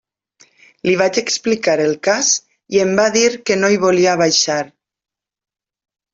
[0.87, 2.31] Li vaig explicar el cas
[2.77, 4.59] i em va dir que no hi volia baixar.